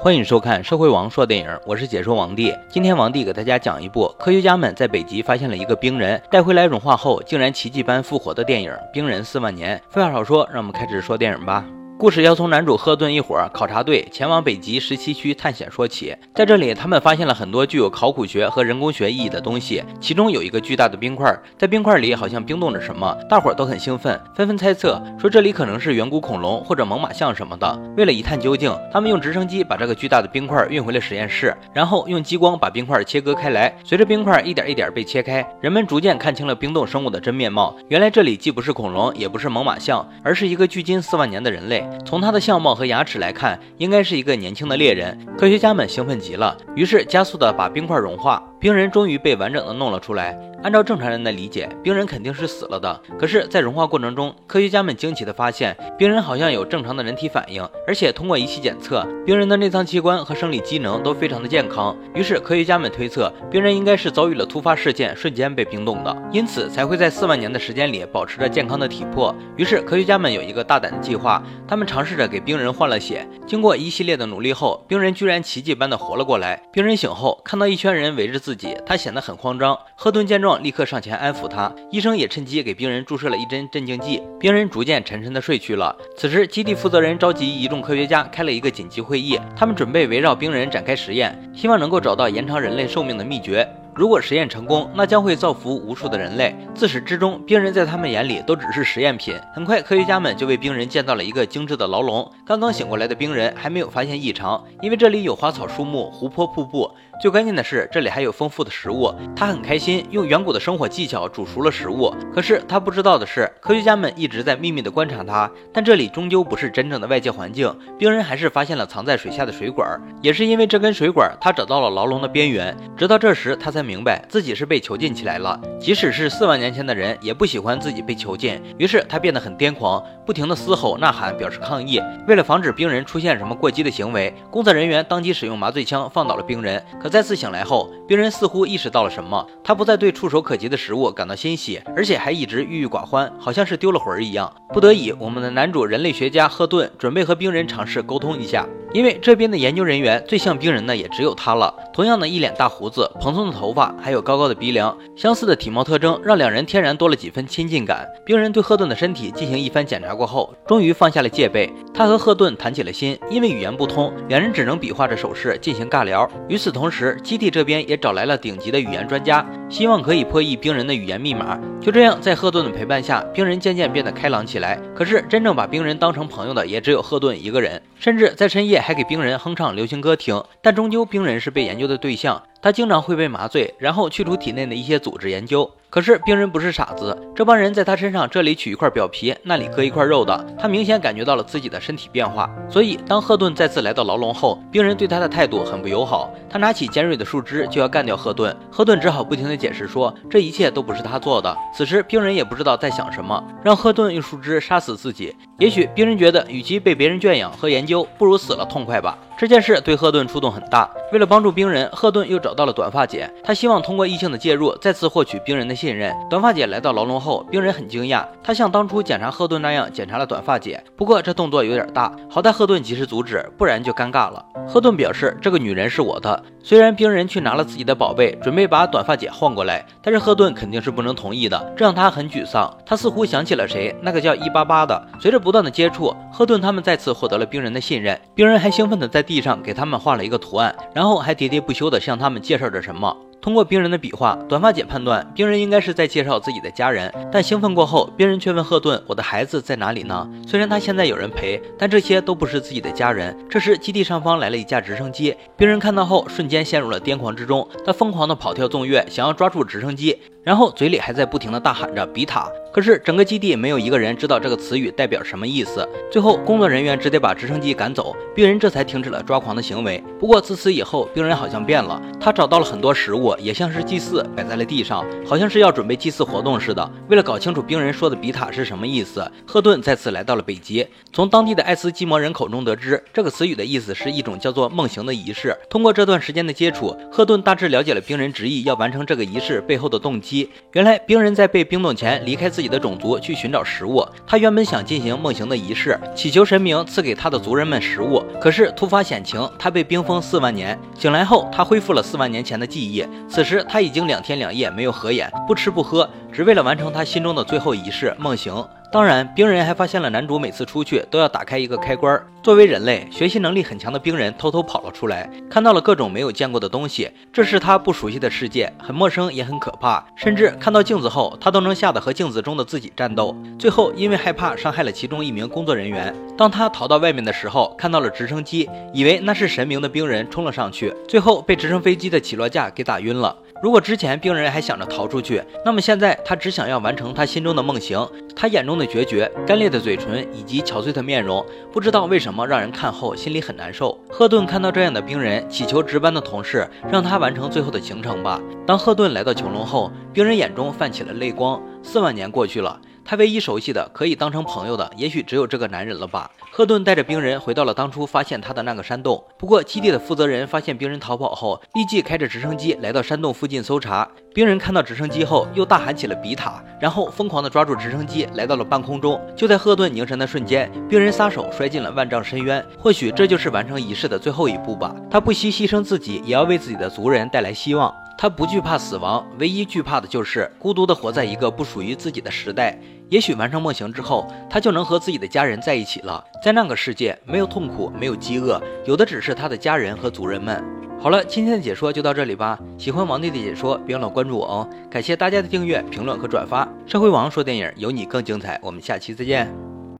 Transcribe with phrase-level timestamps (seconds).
[0.00, 2.54] 欢迎收看《社会王说电影》，我是解说王帝。
[2.68, 9.76] 今天王帝给大家讲一部科学家们在北极发现了一个冰人，带回来融化后竟然奇迹般复活的电影《冰人四万年》。
[9.90, 11.64] 废话少说，让我们开始说电影吧。
[11.98, 16.14] 故事要从男主赫顿一伙考察队前往北极十七区探险说起。
[16.32, 23.12] 在这里，他们发现了很多具有考古学和人工学意义的东西，其中有一个巨大的冰块，在冰块里好像冰冻着什么。
[23.28, 27.76] 大伙儿都很兴奋，纷纷猜测说这里可能是远古恐龙或者猛犸象什么的。
[27.96, 33.76] 为了一探究竟，他们用直升机把这个巨大的冰块运回了实验室，然后用激光把冰块切割开来。
[33.82, 37.74] 随着冰块一点一点被切开，人们逐渐看清了冰冻生物的真面貌。
[37.88, 41.84] 原来这里既不是恐龙，也不是猛犸象，而是一个距今四万年的人类。
[42.06, 42.68] 从他的相貌。
[42.78, 45.18] 和牙齿来看，应该是一个年轻的猎人。
[45.36, 50.36] 科学家们兴奋极了，于是加速的把冰块融化，冰人终于被完整的弄了出来。
[50.64, 53.00] 按照正常人的理解，冰人肯定是死了的。
[53.16, 61.96] 可是，在融化过程中，科学家们惊奇地发现，冰人好像有正常的人体反应，而且通过仪器检测，冰人的内脏器官和生理机能都非常的健康。
[62.12, 69.32] 于是，科学家们推测，冰人应该是遭遇了突发事件，瞬间被冰冻的，因此才会在四万年的时间里保持着健康的体魄。
[69.56, 73.24] 于是，科学家们有一个大胆的计划，他们尝试着给冰人换了血。
[73.46, 76.60] 经过一系列的努力后，冰人居然奇迹般的活了过来。
[76.72, 79.78] 冰人醒后，看到一圈人围着自自己，他显得很慌张。
[79.94, 80.62] 赫顿见状。
[80.64, 85.94] 立刻上前安抚他，医生也趁机给病人注射了一针镇静剂，病人逐渐沉沉的睡去了。
[86.16, 93.68] 此时，基地负责人召集一众科学家开了一个紧急会议，他们准备围绕病人展开实验，希望能够找到延长人类寿命的秘诀。
[93.94, 96.54] 如果实验成功，那将会造福无数的人类。
[96.72, 99.34] 自始至终，冰人在他们眼里都只是实验品。
[99.52, 102.30] 很快，科学家们就为冰人建造了一个精致的牢笼。
[102.46, 106.88] 刚刚醒过来的冰人还没有发现异常，因为这里有花草树木、湖泊、瀑布。
[107.20, 109.12] 最关键的是，这里还有丰富的食物。
[109.34, 112.14] 他很开心，用远古的生活技巧煮熟了食物。
[112.32, 115.50] 可是他不知道的是，科学家们一直在秘密地观察他。
[115.72, 117.76] 但这里终究不是真正的外界环境。
[117.98, 122.76] 冰人还是发现了藏在水下的水管，也是因为这根水管，他找到了牢笼的边缘。
[122.96, 125.60] 直到这时，他才明白自己是被囚禁起来了。
[125.80, 128.62] 即使是四万年前的人，也不喜欢自己被囚禁。
[128.78, 132.00] 于是他变得很癫狂，不停地嘶吼呐喊，表示抗议。
[132.28, 136.80] 为了防止冰人出现什么过激的行为，工作人员当即使用麻醉枪放倒了冰人。
[137.08, 144.52] 再次醒来后，冰人似乎意识到了什么，他不再对触手可及的食物感到欣喜，而且还一直郁郁寡欢，好像是丢了魂儿一样。
[144.72, 148.66] 不得已，我们的男主人类学家赫顿准备和冰人尝试沟通一下。
[148.94, 151.74] 因为这边的研究人员最像冰人的也只有他了。
[151.92, 158.06] 同样的一脸大胡子、蓬松的头发，还有高高的鼻梁，相似的体貌特征，让两人天然多了几分亲近感。
[158.24, 161.70] 冰人对赫顿的身体进行一番检查过后，终于放下了戒备。
[161.92, 166.26] 他和赫顿谈起了心，因为语言不通，两人只能比划着手势进行尬聊。
[166.48, 171.56] 与此同时，时基地这边也找来了顶级的语言专家，希望可以破译冰人的语言密码。
[171.80, 174.76] 就这样，在赫顿的陪伴下，冰人渐渐变得开朗起来。
[174.96, 178.80] 可是，真正把冰人当成朋友的也只有赫顿一个人，甚至在深夜。
[178.80, 182.42] 还给冰人哼唱流行歌听，但终究冰人是被研究的对象。
[182.60, 185.70] 他经常会被麻醉，然后去除体内的一些组织研究。
[185.90, 190.44] 可是病人不是傻子，这帮人在他身上这里取一块表皮，那里割一块肉的。
[190.58, 192.50] 他明显感觉到了自己的身体变化。
[192.68, 196.30] 所以当赫顿再次来到牢笼后，病人对他的态度很不友好。
[196.50, 201.56] 他拿起尖锐的树枝就要干掉赫顿，赫顿只好不停地解释说这一切都不是他做的。
[201.74, 205.34] 此时病人也不知道在想什么，让赫顿用树枝杀死自己。
[205.58, 209.16] 也许病人觉得与其被别人圈养和研究，不如死了痛快吧。
[209.38, 210.90] 这件事对赫顿触动很大。
[211.12, 213.30] 为了帮助病人，赫顿又找找到了短发姐。
[213.44, 216.16] 他希望通过异性的介入，再次获取冰人的信任。
[216.30, 218.24] 短发姐来到牢笼后，冰人很惊讶。
[218.42, 224.42] 他像当初检查赫顿那样检查了短发姐，不过这动作有点大，好在赫顿及时阻止，不然就尴尬了。
[224.66, 226.42] 赫顿表示，这个女人是我的。
[226.62, 232.74] 虽然冰人去拿了自己的宝贝，准备把短发姐换过来，但是赫顿肯定是不能同意的，这让他很沮丧。
[232.86, 235.06] 他似乎想起了谁，那个叫一八八的。
[235.20, 238.18] 随着不断的接触，赫顿他们再次获得了冰人的信任。
[238.34, 243.16] 冰人还兴奋地在地上给他们画了一个图案，然后还喋喋不休地向他们介绍着什么。
[243.40, 247.12] 通过冰人的比划，短发姐判断冰人应该是在介绍自己的家人。
[247.30, 253.34] 但兴奋过后，冰人却问赫顿：“我的孩子在哪里呢？”虽然他现在有人陪，但这些都不是自己的家人。
[253.48, 260.18] 这时，基地上方来了一架直升机，冰人看到后瞬间陷入了癫狂之中，他疯狂地跑跳纵跃，想要抓住直升机。
[260.42, 265.86] 然后嘴里还在不停的大喊着“比塔”，可是整个基地没有一个人知道这个词语代表什么意思。
[266.10, 270.02] 最后，工作人员只得把直升机赶走，病人这才停止了抓狂的行为。
[270.18, 276.90] 不过自此以后，病人好像变了，他找到了很多食物，也像是祭祀，摆在了地上，好像是要准备祭祀活动似的。
[277.08, 285.54] 为了搞清楚病人说的“比塔”是什么意思，赫顿再次来到了北极，从当地的爱斯基摩人口中得知，这个词语的意思是一种叫做梦行的仪式。
[285.68, 290.27] 通过这段时间的接触，赫顿大致了解了病人执意要完成这个仪式背后的动机。
[290.28, 290.50] 七。
[290.72, 294.06] 原来冰人在被冰冻前离开自己的种族去寻找食物。
[294.26, 298.22] 他原本想进行梦行的仪式，祈求神明赐给他的族人们食物。
[298.38, 300.78] 可是突发险情，他被冰封四万年。
[300.98, 303.02] 醒来后，他恢复了四万年前的记忆。
[303.28, 308.62] 此时他已经两天两夜没有合眼，不吃不喝，只为了完成他心中的最后仪式——梦行。
[308.90, 312.18] 当然，冰人还发现了男主每次出去都要打开一个开关。
[312.42, 317.10] 作为人类，学习能力很强的冰人偷偷跑了出来，看到了各种没有见过的东西。
[317.30, 320.02] 这是他不熟悉的世界，很陌生也很可怕。
[320.16, 323.36] 甚至看到镜子后，他都能吓得和镜子中的自己战斗。
[323.58, 333.36] 最后，因为害怕伤害了其中一名工作人员，当他逃到外面的时候，看到了直升机，以为那是神明的冰人冲了上去，最后被直升飞机的起落架给打晕了。
[333.60, 338.08] 如果之前病人还想着逃出去，那么现在他只想要完成他心中的梦行。
[338.36, 343.98] 他眼中的决绝、干裂的嘴唇以及憔悴的面容，不知道为什么让人看后心里很难受。
[344.08, 348.40] 赫顿看到这样的病人，祈求值班的同事让他完成最后的行程吧。
[348.64, 351.60] 当赫顿来到囚笼后，病人眼中泛起了泪光。
[351.82, 352.80] 四万年过去了。
[353.04, 356.30] 他唯一熟悉的、可以当成朋友的，也许只有这个男人了吧。
[356.52, 359.24] 赫顿带着冰人回到了当初发现他的那个山洞。
[359.38, 364.06] 不过，基地的负责人发现冰人逃跑后，立即开着直升机来到山洞附近搜查。
[364.34, 369.18] 冰人看到直升机后，又大喊起了比塔，然后疯狂地抓住直升机，来到了半空中。
[369.34, 372.62] 就在赫顿凝神的瞬间，冰人撒手摔进了万丈深渊。
[372.78, 374.94] 或许这就是完成仪式的最后一步吧。
[375.10, 377.94] 他不惜牺牲自己，也要为自己的族人带来希望。
[378.20, 382.76] 他不惧怕死亡，唯一惧怕的就是孤独地活在一个不属于自己的时代。
[383.08, 386.22] 也许完成梦行之后，他就能和自己的家人在一起了。
[386.42, 390.62] 在那个世界，没有痛苦，没有饥饿，有的只是他的家人和族人们。
[391.00, 392.58] 好了，今天的解说就到这里吧。
[392.76, 394.68] 喜欢王帝的解说，别忘了关注我哦。
[394.90, 396.68] 感谢大家的订阅、评论和转发。
[396.88, 398.58] 社会王说电影，有你更精彩。
[398.60, 399.67] 我们下期再见。